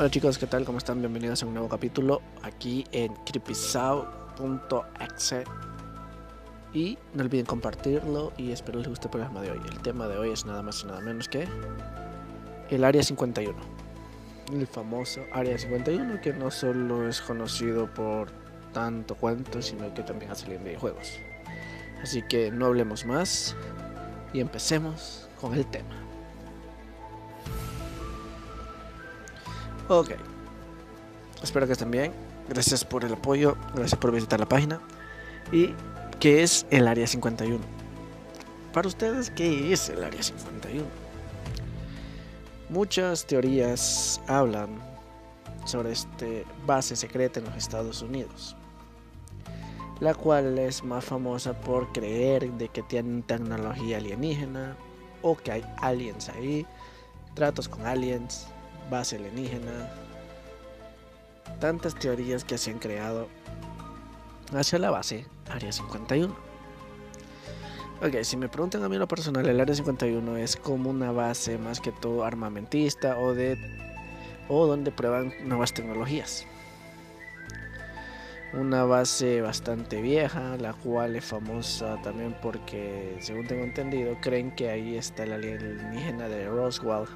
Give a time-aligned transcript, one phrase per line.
[0.00, 0.64] Hola chicos, ¿qué tal?
[0.64, 1.00] ¿Cómo están?
[1.00, 5.42] Bienvenidos a un nuevo capítulo aquí en creepysau.exe
[6.72, 9.60] Y no olviden compartirlo y espero les guste el programa de hoy.
[9.68, 11.48] El tema de hoy es nada más y nada menos que
[12.70, 13.58] el Área 51.
[14.52, 18.30] El famoso Área 51 que no solo es conocido por
[18.72, 21.18] tanto cuento, sino que también ha salido en videojuegos.
[22.04, 23.56] Así que no hablemos más
[24.32, 26.07] y empecemos con el tema.
[29.88, 30.10] Ok.
[31.42, 32.12] Espero que estén bien.
[32.48, 33.56] Gracias por el apoyo.
[33.74, 34.80] Gracias por visitar la página.
[35.50, 35.74] ¿Y
[36.20, 37.58] qué es el Área 51?
[38.74, 40.84] Para ustedes, ¿qué es el Área 51?
[42.68, 44.68] Muchas teorías hablan
[45.64, 48.56] sobre este base secreta en los Estados Unidos,
[50.00, 54.76] la cual es más famosa por creer de que tienen tecnología alienígena
[55.22, 56.66] o que hay aliens ahí,
[57.34, 58.48] tratos con aliens,
[58.90, 59.90] base alienígena,
[61.60, 63.28] tantas teorías que se han creado
[64.54, 66.34] hacia la base Área 51.
[68.00, 71.58] Ok, si me preguntan a mí lo personal, el Área 51 es como una base
[71.58, 73.58] más que todo armamentista o de
[74.48, 76.46] o donde prueban nuevas tecnologías.
[78.54, 84.70] Una base bastante vieja, la cual es famosa también porque, según tengo entendido, creen que
[84.70, 87.06] ahí está el alienígena de Roswell,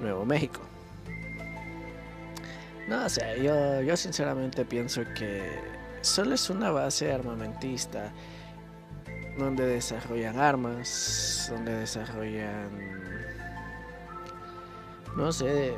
[0.00, 0.60] Nuevo México.
[2.88, 5.60] No sé, yo, yo sinceramente pienso que
[6.00, 8.12] solo es una base armamentista
[9.38, 12.70] donde desarrollan armas, donde desarrollan,
[15.16, 15.74] no sé,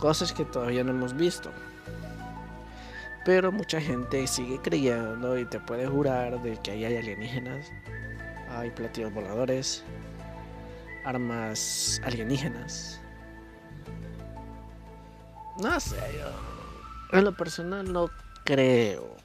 [0.00, 1.50] cosas que todavía no hemos visto.
[3.24, 7.70] Pero mucha gente sigue creyendo y te puede jurar de que ahí hay alienígenas,
[8.50, 9.84] hay platillos voladores,
[11.08, 13.00] armas alienígenas.
[15.60, 16.58] No sé, yo
[17.18, 18.10] en lo personal no
[18.44, 19.16] creo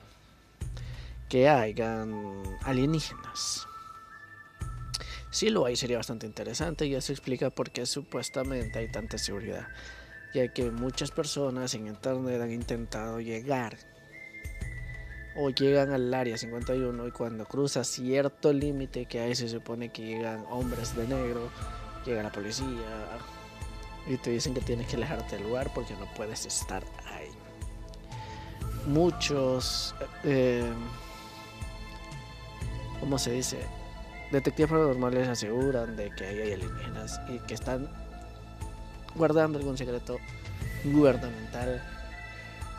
[1.29, 3.67] que hayan alienígenas.
[5.29, 9.67] Si lo hay sería bastante interesante y eso explica por qué supuestamente hay tanta seguridad,
[10.33, 13.77] ya que muchas personas en internet han intentado llegar
[15.35, 20.03] o llegan al área 51 y cuando cruza cierto límite que ahí se supone que
[20.03, 21.49] llegan hombres de negro,
[22.05, 22.67] llega la policía
[24.07, 27.29] y te dicen que tienes que alejarte del lugar porque no puedes estar ahí.
[28.87, 30.71] Muchos, eh,
[32.99, 33.59] ¿cómo se dice?
[34.31, 37.87] Detectives paranormales aseguran de que ahí hay alienígenas y que están
[39.15, 40.17] guardando algún secreto
[40.83, 41.81] gubernamental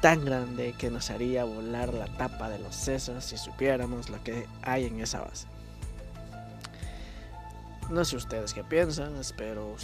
[0.03, 4.47] tan grande que nos haría volar la tapa de los sesos si supiéramos lo que
[4.61, 5.47] hay en esa base.
[7.91, 9.77] No sé ustedes qué piensan, espero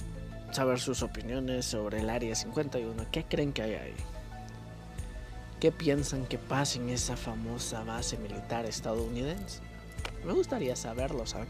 [0.53, 3.07] saber sus opiniones sobre el Área 51.
[3.13, 3.95] ¿Qué creen que hay ahí?
[5.61, 9.61] ¿Qué piensan que pasa en esa famosa base militar estadounidense?
[10.25, 11.49] Me gustaría saberlo, ¿saben?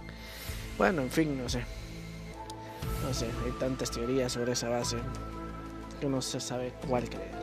[0.76, 1.64] Bueno, en fin, no sé.
[3.04, 4.96] No sé, hay tantas teorías sobre esa base
[6.00, 7.40] que no se sabe cuál creer.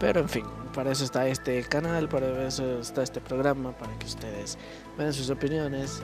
[0.00, 4.06] Pero en fin, para eso está este canal, para eso está este programa, para que
[4.06, 4.56] ustedes
[4.96, 6.02] vean sus opiniones,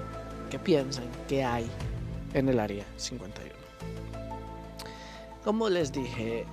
[0.50, 1.68] qué piensan, qué hay
[2.34, 3.54] en el área 51.
[5.44, 6.44] Como les dije,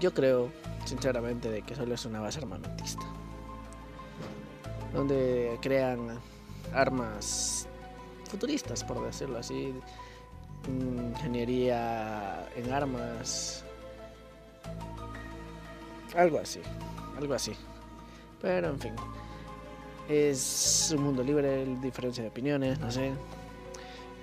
[0.00, 0.50] yo creo
[0.84, 3.04] sinceramente de que solo es una base armamentista.
[4.92, 6.18] Donde crean
[6.74, 7.66] armas
[8.28, 9.74] futuristas, por decirlo así.
[10.68, 13.64] Ingeniería en armas,
[16.16, 16.60] algo así,
[17.18, 17.52] algo así.
[18.40, 18.94] Pero en fin,
[20.08, 23.12] es un mundo libre, diferencia de opiniones, no sé.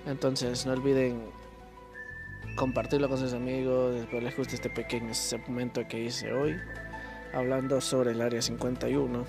[0.06, 1.22] Entonces no olviden
[2.56, 6.56] compartirlo con sus amigos, espero les guste este pequeño segmento que hice hoy,
[7.32, 9.24] hablando sobre el área 51.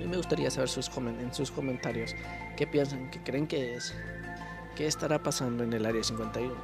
[0.00, 2.14] Y me gustaría saber sus en sus comentarios
[2.56, 3.94] qué piensan, qué creen que es,
[4.76, 6.54] qué estará pasando en el área 51.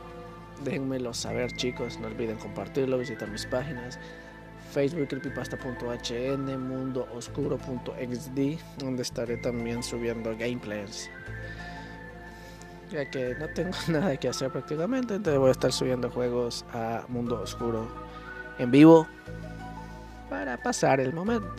[0.62, 3.98] Déjenmelo saber chicos, no olviden compartirlo, visitar mis páginas,
[4.74, 11.08] Facebook creepypasta.hn, mundooscuro.xd, donde estaré también subiendo gameplays.
[12.90, 17.04] Ya que no tengo nada que hacer prácticamente, entonces voy a estar subiendo juegos a
[17.06, 17.86] Mundo Oscuro
[18.58, 19.06] en vivo
[20.28, 21.54] para pasar el momento.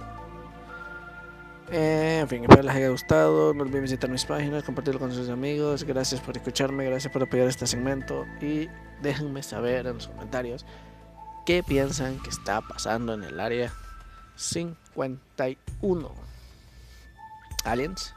[1.71, 3.53] en fin, espero les haya gustado.
[3.53, 5.85] No olviden visitar mis páginas, compartirlo con sus amigos.
[5.85, 8.67] Gracias por escucharme, gracias por apoyar este segmento y
[9.01, 10.65] déjenme saber en los comentarios
[11.45, 13.73] qué piensan que está pasando en el área
[14.35, 16.11] 51.
[17.63, 18.13] Aliens,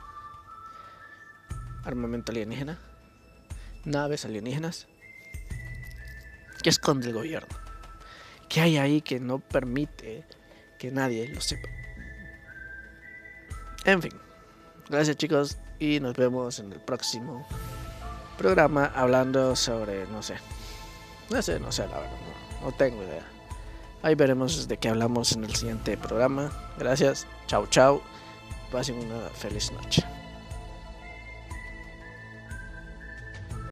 [1.85, 2.79] armamento alienígena,
[3.85, 4.87] naves alienígenas,
[6.63, 7.57] ¿Qué esconde el gobierno?
[8.49, 10.25] ¿Qué hay ahí que no permite
[10.79, 11.69] que nadie lo sepa?
[13.85, 14.13] En fin,
[14.89, 15.59] gracias chicos.
[15.79, 17.47] Y nos vemos en el próximo
[18.37, 20.35] programa hablando sobre, no sé,
[21.31, 22.17] no sé, no sé, la verdad,
[22.63, 23.27] no tengo idea.
[24.03, 26.51] Ahí veremos de qué hablamos en el siguiente programa.
[26.79, 28.01] Gracias, chao, chao.
[28.71, 30.05] Pasen una feliz noche.